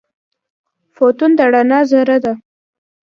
فوتون 0.95 1.31
د 1.37 1.39
رڼا 1.53 1.79
ذره 1.91 2.17
ده. 2.23 2.33